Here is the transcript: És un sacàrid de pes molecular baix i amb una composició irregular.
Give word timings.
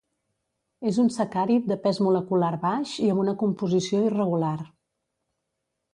És 0.91 0.95
un 1.03 1.11
sacàrid 1.17 1.67
de 1.73 1.77
pes 1.83 2.01
molecular 2.07 2.51
baix 2.65 2.95
i 3.03 3.11
amb 3.15 3.25
una 3.27 3.35
composició 3.45 4.03
irregular. 4.11 4.59